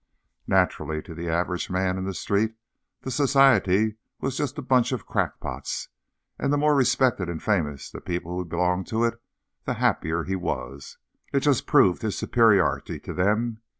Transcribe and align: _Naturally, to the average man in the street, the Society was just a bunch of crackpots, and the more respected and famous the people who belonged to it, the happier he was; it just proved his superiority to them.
_Naturally, 0.49 1.05
to 1.05 1.13
the 1.13 1.29
average 1.29 1.69
man 1.69 1.95
in 1.95 2.05
the 2.05 2.15
street, 2.15 2.55
the 3.03 3.11
Society 3.11 3.97
was 4.19 4.35
just 4.35 4.57
a 4.57 4.63
bunch 4.63 4.91
of 4.91 5.05
crackpots, 5.05 5.89
and 6.39 6.51
the 6.51 6.57
more 6.57 6.73
respected 6.73 7.29
and 7.29 7.39
famous 7.43 7.91
the 7.91 8.01
people 8.01 8.35
who 8.35 8.43
belonged 8.43 8.87
to 8.87 9.03
it, 9.03 9.21
the 9.65 9.75
happier 9.75 10.23
he 10.23 10.35
was; 10.35 10.97
it 11.31 11.41
just 11.41 11.67
proved 11.67 12.01
his 12.01 12.17
superiority 12.17 12.99
to 12.99 13.13
them. 13.13 13.61